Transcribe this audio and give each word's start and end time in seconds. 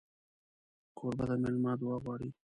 کوربه 0.97 1.25
د 1.29 1.31
مېلمه 1.41 1.71
دعا 1.81 1.97
غواړي. 2.03 2.29